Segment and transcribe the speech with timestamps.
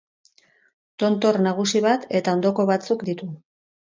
[1.03, 3.29] Tontor nagusi bat eta ondoko batzuk ditu.